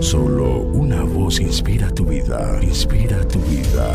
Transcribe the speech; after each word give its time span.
Solo 0.00 0.60
una 0.60 1.02
voz 1.02 1.40
inspira 1.40 1.90
tu 1.90 2.04
vida, 2.04 2.58
inspira 2.62 3.26
tu 3.28 3.38
vida. 3.40 3.94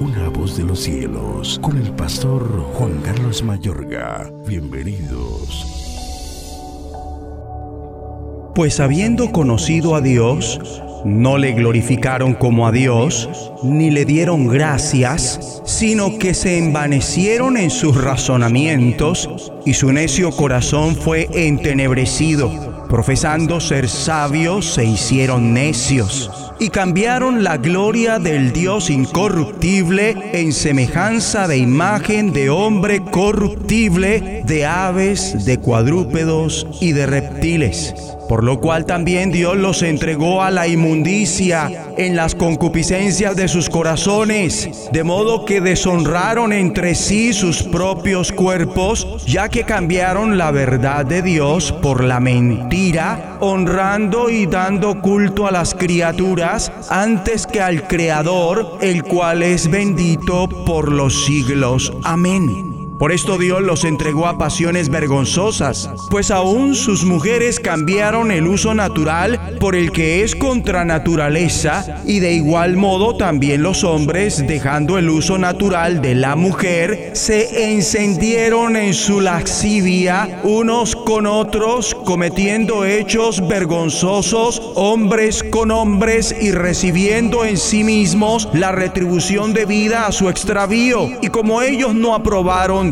Una 0.00 0.28
voz 0.28 0.56
de 0.56 0.64
los 0.64 0.80
cielos, 0.80 1.58
con 1.62 1.76
el 1.76 1.90
pastor 1.92 2.42
Juan 2.74 3.00
Carlos 3.02 3.42
Mayorga. 3.42 4.30
Bienvenidos. 4.46 5.66
Pues 8.54 8.80
habiendo 8.80 9.32
conocido 9.32 9.94
a 9.94 10.00
Dios, 10.00 10.60
no 11.04 11.36
le 11.36 11.52
glorificaron 11.52 12.34
como 12.34 12.66
a 12.66 12.72
Dios, 12.72 13.28
ni 13.62 13.90
le 13.90 14.04
dieron 14.04 14.46
gracias, 14.46 15.62
sino 15.64 16.18
que 16.18 16.32
se 16.32 16.58
envanecieron 16.58 17.56
en 17.56 17.70
sus 17.70 18.02
razonamientos, 18.02 19.52
y 19.66 19.74
su 19.74 19.92
necio 19.92 20.30
corazón 20.30 20.94
fue 20.94 21.28
entenebrecido. 21.32 22.71
Profesando 22.92 23.58
ser 23.58 23.88
sabios, 23.88 24.74
se 24.74 24.84
hicieron 24.84 25.54
necios 25.54 26.30
y 26.60 26.68
cambiaron 26.68 27.42
la 27.42 27.56
gloria 27.56 28.18
del 28.18 28.52
Dios 28.52 28.90
incorruptible 28.90 30.14
en 30.34 30.52
semejanza 30.52 31.48
de 31.48 31.56
imagen 31.56 32.34
de 32.34 32.50
hombre 32.50 33.02
corruptible, 33.02 34.42
de 34.44 34.66
aves, 34.66 35.46
de 35.46 35.58
cuadrúpedos 35.58 36.66
y 36.82 36.92
de 36.92 37.06
reptiles 37.06 37.94
por 38.32 38.44
lo 38.44 38.60
cual 38.60 38.86
también 38.86 39.30
Dios 39.30 39.58
los 39.58 39.82
entregó 39.82 40.42
a 40.42 40.50
la 40.50 40.66
inmundicia 40.66 41.92
en 41.98 42.16
las 42.16 42.34
concupiscencias 42.34 43.36
de 43.36 43.46
sus 43.46 43.68
corazones, 43.68 44.88
de 44.90 45.04
modo 45.04 45.44
que 45.44 45.60
deshonraron 45.60 46.54
entre 46.54 46.94
sí 46.94 47.34
sus 47.34 47.62
propios 47.62 48.32
cuerpos, 48.32 49.26
ya 49.26 49.50
que 49.50 49.64
cambiaron 49.64 50.38
la 50.38 50.50
verdad 50.50 51.04
de 51.04 51.20
Dios 51.20 51.72
por 51.72 52.02
la 52.02 52.20
mentira, 52.20 53.36
honrando 53.40 54.30
y 54.30 54.46
dando 54.46 55.02
culto 55.02 55.46
a 55.46 55.50
las 55.50 55.74
criaturas 55.74 56.72
antes 56.88 57.46
que 57.46 57.60
al 57.60 57.86
Creador, 57.86 58.78
el 58.80 59.02
cual 59.02 59.42
es 59.42 59.70
bendito 59.70 60.48
por 60.64 60.90
los 60.90 61.26
siglos. 61.26 61.92
Amén. 62.02 62.71
Por 63.02 63.10
esto 63.10 63.36
Dios 63.36 63.60
los 63.62 63.82
entregó 63.82 64.28
a 64.28 64.38
pasiones 64.38 64.88
vergonzosas, 64.88 65.90
pues 66.08 66.30
aún 66.30 66.76
sus 66.76 67.04
mujeres 67.04 67.58
cambiaron 67.58 68.30
el 68.30 68.46
uso 68.46 68.74
natural 68.74 69.56
por 69.58 69.74
el 69.74 69.90
que 69.90 70.22
es 70.22 70.36
contra 70.36 70.84
naturaleza, 70.84 72.00
y 72.06 72.20
de 72.20 72.34
igual 72.34 72.76
modo 72.76 73.16
también 73.16 73.64
los 73.64 73.82
hombres, 73.82 74.46
dejando 74.46 74.98
el 74.98 75.10
uso 75.10 75.36
natural 75.36 76.00
de 76.00 76.14
la 76.14 76.36
mujer, 76.36 77.10
se 77.14 77.72
encendieron 77.72 78.76
en 78.76 78.94
su 78.94 79.20
lascivia 79.20 80.40
unos 80.44 80.94
con 80.94 81.26
otros, 81.26 81.96
cometiendo 82.04 82.84
hechos 82.84 83.48
vergonzosos, 83.48 84.62
hombres 84.76 85.42
con 85.42 85.72
hombres, 85.72 86.36
y 86.40 86.52
recibiendo 86.52 87.44
en 87.44 87.58
sí 87.58 87.82
mismos 87.82 88.48
la 88.52 88.70
retribución 88.70 89.54
debida 89.54 90.06
a 90.06 90.12
su 90.12 90.28
extravío. 90.28 91.10
Y 91.20 91.30
como 91.30 91.62
ellos 91.62 91.96
no 91.96 92.14
aprobaron 92.14 92.91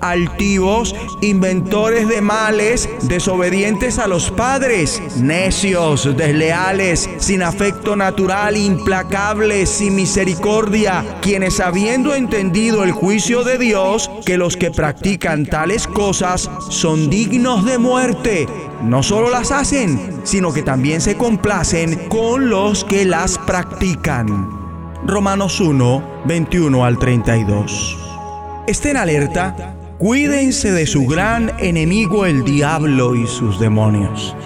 altivos, 0.00 0.94
inventores 1.20 2.08
de 2.08 2.20
males, 2.20 2.88
desobedientes 3.02 3.98
a 3.98 4.06
los 4.06 4.30
padres, 4.30 5.02
necios, 5.16 6.16
desleales, 6.16 7.08
sin 7.18 7.42
afecto 7.42 7.96
natural, 7.96 8.56
implacables, 8.56 9.68
sin 9.68 9.96
misericordia, 9.96 11.04
quienes 11.20 11.60
habiendo 11.60 12.14
entendido 12.14 12.84
el 12.84 12.92
juicio 12.92 13.44
de 13.44 13.58
Dios, 13.58 14.10
que 14.24 14.38
los 14.38 14.56
que 14.56 14.70
practican 14.70 15.46
tales 15.46 15.86
cosas 15.86 16.50
son 16.70 17.10
dignos 17.10 17.64
de 17.64 17.78
muerte, 17.78 18.46
no 18.82 19.02
solo 19.02 19.30
las 19.30 19.50
hacen, 19.50 20.20
sino 20.24 20.52
que 20.52 20.62
también 20.62 21.00
se 21.00 21.16
complacen 21.16 22.08
con 22.08 22.48
los 22.48 22.84
que 22.84 23.04
las 23.04 23.38
practican. 23.38 24.58
Romanos 25.06 25.60
1, 25.60 26.22
21 26.26 26.84
al 26.84 26.98
32. 26.98 28.07
Estén 28.68 28.98
alerta, 28.98 29.74
cuídense 29.96 30.70
de 30.70 30.86
su 30.86 31.06
gran 31.06 31.50
enemigo 31.58 32.26
el 32.26 32.44
diablo 32.44 33.14
y 33.14 33.26
sus 33.26 33.58
demonios. 33.58 34.36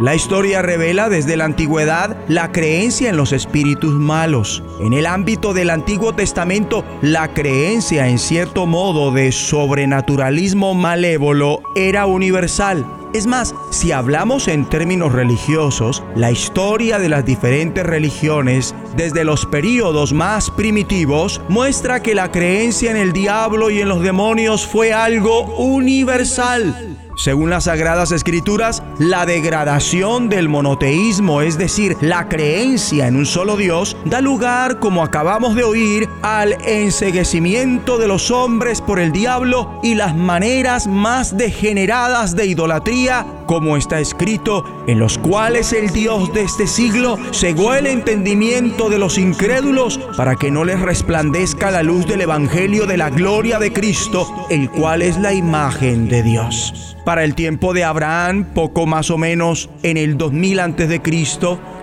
La 0.00 0.16
historia 0.16 0.60
revela 0.60 1.08
desde 1.08 1.36
la 1.36 1.44
antigüedad 1.44 2.16
la 2.26 2.50
creencia 2.50 3.10
en 3.10 3.16
los 3.16 3.32
espíritus 3.32 3.94
malos. 3.94 4.64
En 4.80 4.92
el 4.92 5.06
ámbito 5.06 5.54
del 5.54 5.70
Antiguo 5.70 6.12
Testamento, 6.14 6.84
la 7.00 7.32
creencia 7.32 8.08
en 8.08 8.18
cierto 8.18 8.66
modo 8.66 9.12
de 9.12 9.30
sobrenaturalismo 9.30 10.74
malévolo 10.74 11.62
era 11.76 12.06
universal. 12.06 12.84
Es 13.14 13.28
más, 13.28 13.54
si 13.70 13.92
hablamos 13.92 14.48
en 14.48 14.68
términos 14.68 15.12
religiosos, 15.12 16.02
la 16.16 16.32
historia 16.32 16.98
de 16.98 17.08
las 17.08 17.24
diferentes 17.24 17.86
religiones, 17.86 18.74
desde 18.96 19.22
los 19.22 19.46
períodos 19.46 20.12
más 20.12 20.50
primitivos, 20.50 21.40
muestra 21.48 22.02
que 22.02 22.16
la 22.16 22.32
creencia 22.32 22.90
en 22.90 22.96
el 22.96 23.12
diablo 23.12 23.70
y 23.70 23.80
en 23.80 23.88
los 23.88 24.02
demonios 24.02 24.66
fue 24.66 24.92
algo 24.92 25.42
universal. 25.56 26.93
Según 27.16 27.50
las 27.50 27.64
Sagradas 27.64 28.10
Escrituras, 28.10 28.82
la 28.98 29.24
degradación 29.24 30.28
del 30.28 30.48
monoteísmo, 30.48 31.42
es 31.42 31.56
decir, 31.56 31.96
la 32.00 32.28
creencia 32.28 33.06
en 33.06 33.16
un 33.16 33.24
solo 33.24 33.56
Dios, 33.56 33.96
da 34.04 34.20
lugar, 34.20 34.80
como 34.80 35.04
acabamos 35.04 35.54
de 35.54 35.62
oír, 35.62 36.08
al 36.22 36.54
enseguecimiento 36.64 37.98
de 37.98 38.08
los 38.08 38.32
hombres 38.32 38.80
por 38.80 38.98
el 38.98 39.12
diablo 39.12 39.78
y 39.82 39.94
las 39.94 40.16
maneras 40.16 40.88
más 40.88 41.36
degeneradas 41.36 42.34
de 42.34 42.46
idolatría, 42.46 43.24
como 43.46 43.76
está 43.76 44.00
escrito, 44.00 44.64
en 44.86 44.98
los 44.98 45.18
cuales 45.18 45.72
el 45.72 45.90
Dios 45.90 46.32
de 46.32 46.42
este 46.42 46.66
siglo 46.66 47.18
cegó 47.32 47.74
el 47.74 47.86
entendimiento 47.86 48.90
de 48.90 48.98
los 48.98 49.18
incrédulos 49.18 49.98
para 50.16 50.36
que 50.36 50.50
no 50.50 50.64
les 50.64 50.80
resplandezca 50.80 51.70
la 51.70 51.82
luz 51.82 52.06
del 52.06 52.22
Evangelio 52.22 52.86
de 52.86 52.96
la 52.96 53.10
gloria 53.10 53.58
de 53.58 53.72
Cristo, 53.72 54.26
el 54.50 54.70
cual 54.70 55.02
es 55.02 55.18
la 55.18 55.32
imagen 55.32 56.08
de 56.08 56.22
Dios. 56.22 56.96
Para 57.04 57.24
el 57.24 57.34
tiempo 57.34 57.74
de 57.74 57.84
Abraham, 57.84 58.46
poco 58.54 58.86
más 58.86 59.10
o 59.10 59.18
menos 59.18 59.68
en 59.82 59.96
el 59.96 60.16
2000 60.16 60.60
a.C., 60.60 61.02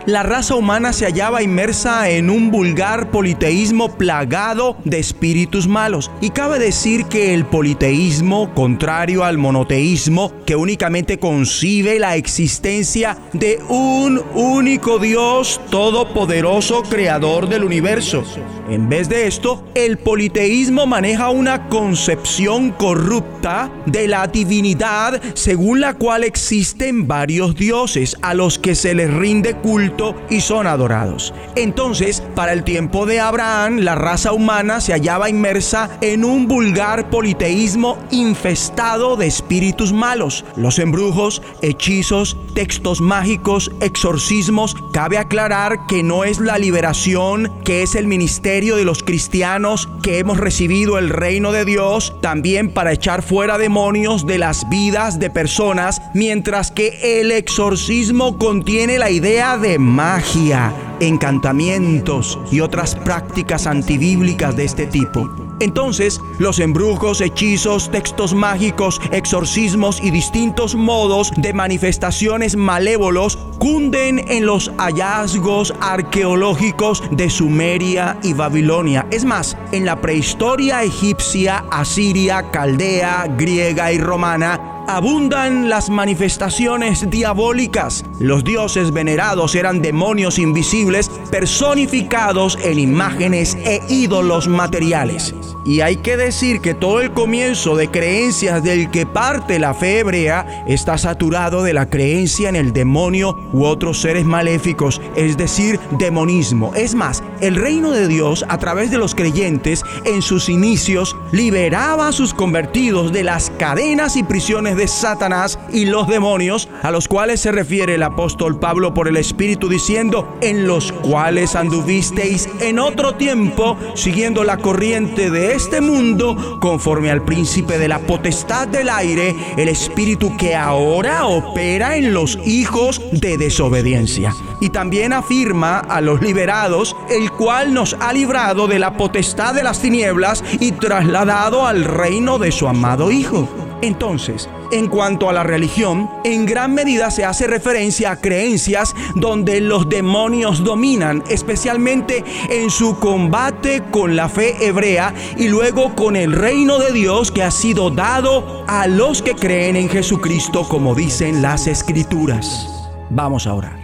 la 0.06 0.24
raza 0.24 0.56
humana 0.56 0.94
se 0.94 1.06
hallaba 1.06 1.44
inmersa 1.44 2.10
en 2.10 2.30
un 2.30 2.50
vulgar 2.50 3.12
politeísmo 3.12 3.98
plagado 3.98 4.78
de 4.84 5.00
espíritus 5.00 5.68
malos. 5.68 6.10
Y 6.22 6.32
cabe 6.32 6.58
decir 6.58 7.06
que 7.06 7.34
el 7.34 7.46
politeísmo, 7.46 8.54
contrario 8.54 9.24
al 9.24 9.38
monoteísmo, 9.38 10.32
que 10.46 10.56
únicamente 10.56 11.20
concibe 11.20 12.00
la 12.00 12.16
existencia 12.16 13.18
de 13.34 13.60
un 13.70 14.22
único 14.34 14.98
Dios 14.98 15.62
todopoderoso, 15.70 16.84
creador 16.84 17.48
del 17.48 17.64
universo. 17.64 18.24
En 18.70 18.90
vez 18.90 19.10
de 19.10 19.28
esto, 19.28 19.66
el 19.76 19.98
politeísmo 19.98 20.88
maneja 20.88 21.30
una 21.30 21.68
concepción 21.70 22.72
corrupta 22.72 23.72
de 23.86 24.08
la 24.08 24.28
divinidad 24.28 25.22
según 25.34 25.82
la 25.82 25.94
cual 25.94 26.24
existen 26.24 27.08
varios 27.08 27.56
dioses 27.56 28.18
a 28.22 28.34
los 28.34 28.58
que 28.58 28.76
se 28.76 28.94
les 28.94 29.14
rinde 29.14 29.56
culto 29.56 29.91
y 30.30 30.42
son 30.42 30.68
adorados. 30.68 31.34
Entonces, 31.56 32.24
para 32.36 32.54
el 32.54 32.64
tiempo 32.64 33.06
de 33.06 33.20
Abraham, 33.20 33.80
la 33.80 33.96
raza 33.96 34.32
humana 34.32 34.82
se 34.82 34.94
hallaba 34.94 35.30
inmersa 35.30 35.90
en 36.02 36.24
un 36.24 36.48
vulgar 36.48 37.10
politeísmo 37.10 37.98
infestado 38.10 39.18
de 39.18 39.28
espíritus 39.28 39.92
malos. 39.92 40.46
Los 40.56 40.80
embrujos, 40.80 41.42
hechizos, 41.62 42.38
textos 42.56 43.02
mágicos, 43.02 43.72
exorcismos, 43.82 44.76
cabe 44.94 45.18
aclarar 45.18 45.86
que 45.88 46.04
no 46.04 46.24
es 46.24 46.40
la 46.40 46.58
liberación, 46.58 47.52
que 47.64 47.82
es 47.82 47.96
el 47.96 48.08
ministerio 48.08 48.76
de 48.76 48.86
los 48.86 49.04
cristianos 49.04 49.90
que 50.02 50.20
hemos 50.20 50.38
recibido 50.38 50.98
el 50.98 51.10
reino 51.10 51.52
de 51.52 51.66
Dios, 51.66 52.16
también 52.22 52.74
para 52.74 52.94
echar 52.94 53.22
fuera 53.22 53.58
demonios 53.58 54.26
de 54.26 54.38
las 54.38 54.68
vidas 54.70 55.20
de 55.20 55.30
personas, 55.30 56.02
mientras 56.14 56.72
que 56.72 57.20
el 57.20 57.32
exorcismo 57.32 58.38
contiene 58.38 58.98
la 58.98 59.10
idea 59.10 59.58
de 59.58 59.80
magia, 59.82 60.74
encantamientos 61.00 62.40
y 62.52 62.62
otras 62.62 62.96
prácticas 62.96 63.68
antibíblicas 63.68 64.56
de 64.56 64.66
este 64.66 64.86
tipo. 64.86 65.30
Entonces, 65.62 66.20
los 66.40 66.58
embrujos, 66.58 67.22
hechizos, 67.22 67.92
textos 67.92 68.34
mágicos, 68.34 69.00
exorcismos 69.12 70.02
y 70.02 70.10
distintos 70.10 70.74
modos 70.74 71.32
de 71.38 71.54
manifestaciones 71.54 72.56
malévolos 72.56 73.38
cunden 73.60 74.26
en 74.28 74.48
los 74.48 74.72
hallazgos 74.80 75.72
arqueológicos 75.80 77.04
de 77.12 77.30
Sumeria 77.30 78.18
y 78.24 78.34
Babilonia. 78.34 79.06
Es 79.12 79.24
más, 79.24 79.56
en 79.72 79.86
la 79.86 80.02
prehistoria 80.02 80.82
egipcia, 80.82 81.64
asiria, 81.70 82.50
caldea, 82.50 83.28
griega 83.38 83.92
y 83.92 84.00
romana, 84.00 84.81
abundan 84.96 85.70
las 85.70 85.90
manifestaciones 85.90 87.10
diabólicas. 87.10 88.04
Los 88.20 88.44
dioses 88.44 88.92
venerados 88.92 89.56
eran 89.56 89.82
demonios 89.82 90.38
invisibles 90.38 91.10
personificados 91.32 92.58
en 92.64 92.78
imágenes 92.78 93.56
e 93.64 93.82
ídolos 93.88 94.48
materiales. 94.48 95.34
Y 95.64 95.82
hay 95.82 95.98
que 95.98 96.18
decir 96.18 96.60
que 96.60 96.74
todo 96.74 97.02
el 97.02 97.12
comienzo 97.12 97.76
de 97.76 97.90
creencias 97.90 98.64
del 98.64 98.90
que 98.90 99.06
parte 99.06 99.60
la 99.60 99.76
fe 99.76 100.00
hebrea 100.00 100.66
está 100.68 100.98
saturado 100.98 101.62
de 101.62 101.74
la 101.74 101.88
creencia 101.88 102.50
en 102.50 102.56
el 102.56 102.74
demonio 102.74 103.38
u 103.54 103.66
otros 103.66 104.02
seres 104.02 104.26
maléficos, 104.26 105.02
es 105.16 105.38
decir, 105.38 105.80
demonismo. 106.00 106.74
Es 106.76 106.96
más, 106.96 107.24
el 107.42 107.56
reino 107.56 107.92
de 107.92 108.08
Dios 108.08 108.44
a 108.50 108.58
través 108.58 108.90
de 108.90 108.98
los 108.98 109.14
creyentes 109.14 109.84
en 110.04 110.24
sus 110.24 110.50
inicios 110.50 111.16
liberaba 111.32 112.08
a 112.08 112.12
sus 112.12 112.34
convertidos 112.34 113.12
de 113.14 113.24
las 113.24 113.52
cadenas 113.52 114.16
y 114.16 114.24
prisiones 114.24 114.76
de 114.76 114.81
Satanás 114.88 115.60
y 115.72 115.86
los 115.86 116.08
demonios, 116.08 116.70
a 116.84 116.92
los 116.92 117.08
cuales 117.08 117.42
se 117.42 117.52
refiere 117.52 117.96
el 117.96 118.04
apóstol 118.04 118.60
Pablo 118.60 118.94
por 118.94 119.08
el 119.08 119.18
Espíritu 119.18 119.70
diciendo, 119.70 120.38
en 120.42 120.68
los 120.68 120.92
cuales 120.92 121.56
anduvisteis 121.56 122.50
en 122.60 122.80
otro 122.80 123.16
tiempo 123.16 123.78
siguiendo 123.96 124.44
la 124.44 124.58
corriente 124.58 125.30
de 125.30 125.54
este 125.54 125.82
mundo 125.82 126.60
conforme 126.60 127.12
al 127.12 127.24
príncipe 127.24 127.78
de 127.78 127.88
la 127.88 128.00
potestad 128.00 128.68
del 128.68 128.90
aire, 128.90 129.36
el 129.58 129.70
espíritu 129.70 130.36
que 130.38 130.56
ahora 130.56 131.26
opera 131.26 131.96
en 131.96 132.14
los 132.14 132.38
hijos 132.46 133.02
de 133.12 133.38
desobediencia. 133.38 134.34
Y 134.60 134.70
también 134.70 135.14
afirma 135.14 135.80
a 135.80 136.02
los 136.02 136.22
liberados, 136.22 136.96
el 137.10 137.32
cual 137.32 137.74
nos 137.74 137.96
ha 138.00 138.14
librado 138.14 138.68
de 138.68 138.80
la 138.80 138.98
potestad 138.98 139.54
de 139.54 139.64
las 139.64 139.82
tinieblas 139.82 140.44
y 140.60 140.72
trasladado 140.74 141.66
al 141.66 141.84
reino 141.84 142.38
de 142.38 142.52
su 142.52 142.68
amado 142.68 143.12
Hijo. 143.12 143.48
Entonces, 143.82 144.48
en 144.72 144.88
cuanto 144.88 145.30
a 145.30 145.34
la 145.34 145.44
religión, 145.44 146.10
en 146.24 146.46
gran 146.46 146.74
medida 146.74 147.12
se 147.12 147.26
hace 147.26 147.48
referencia 147.48 148.12
a 148.12 148.22
creencias 148.22 148.96
donde 149.16 149.62
los 149.62 149.90
demonios 149.90 150.64
dominan, 150.64 151.24
especialmente 151.30 152.24
en 152.50 152.70
su 152.70 152.98
combate 153.00 153.84
con 153.92 154.16
la 154.16 154.30
fe 154.30 154.56
hebrea 154.66 155.14
y 155.38 155.48
luego 155.48 155.96
con 155.96 156.16
el 156.16 156.34
reino 156.34 156.80
de 156.80 156.92
Dios 156.92 157.32
que 157.32 157.44
ha 157.44 157.52
sido 157.52 157.90
dado 157.90 158.64
a 158.68 158.88
los 158.88 159.22
que 159.22 159.36
creen 159.36 159.76
en 159.76 159.90
Jesucristo, 159.90 160.68
como 160.68 160.96
dicen 160.96 161.42
las 161.42 161.68
escrituras. 161.68 162.68
Vamos 163.10 163.48
a 163.48 163.54
orar. 163.54 163.80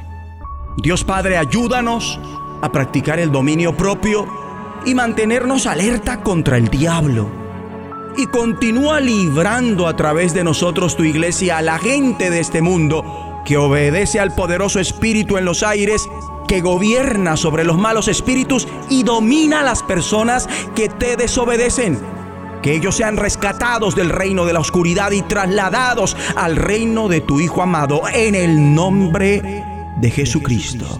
Dios 0.78 1.04
Padre, 1.04 1.38
ayúdanos 1.38 2.20
a 2.62 2.72
practicar 2.72 3.20
el 3.20 3.32
dominio 3.32 3.76
propio 3.76 4.28
y 4.86 4.94
mantenernos 4.94 5.66
alerta 5.66 6.22
contra 6.22 6.58
el 6.58 6.70
diablo 6.70 7.47
y 8.18 8.28
continúa 8.28 9.00
librando 9.00 9.88
a 9.88 9.96
través 9.96 10.34
de 10.34 10.44
nosotros 10.44 10.98
tu 10.98 11.04
iglesia 11.04 11.58
a 11.58 11.62
la 11.62 11.78
gente 11.78 12.30
de 12.30 12.40
este 12.40 12.62
mundo 12.62 13.42
que 13.46 13.58
obedece 13.58 14.20
al 14.20 14.34
poderoso 14.34 14.80
espíritu 14.80 15.38
en 15.38 15.46
los 15.46 15.64
aires 15.64 16.10
que 16.48 16.62
gobierna 16.62 17.38
sobre 17.38 17.64
los 17.64 17.78
malos 17.78 18.08
espíritus 18.08 18.68
y 18.90 19.04
domina 19.04 19.62
a 19.62 19.64
las 19.64 19.84
personas 19.84 20.50
que 20.76 20.90
te 20.90 21.16
desobedecen. 21.16 22.00
Que 22.62 22.74
ellos 22.74 22.96
sean 22.96 23.18
rescatados 23.18 23.96
del 23.96 24.10
reino 24.10 24.46
de 24.46 24.54
la 24.54 24.60
oscuridad 24.60 25.12
y 25.12 25.22
trasladados 25.22 26.18
al 26.36 26.56
reino 26.56 27.08
de 27.08 27.22
tu 27.22 27.40
Hijo 27.40 27.62
amado 27.62 28.02
en 28.14 28.34
el 28.34 28.74
nombre 28.74 29.64
de 29.98 30.12
Jesucristo. 30.12 31.00